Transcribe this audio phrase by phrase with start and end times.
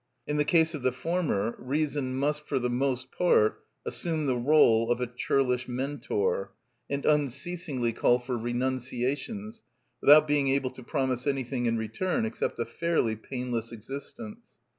[0.25, 4.89] In the case of the former reason must, for the most part, assume the rôle
[4.89, 6.53] of a churlish mentor,
[6.89, 9.61] and unceasingly call for renunciations,
[10.01, 14.57] without being able to promise anything in return, except a fairly painless existence.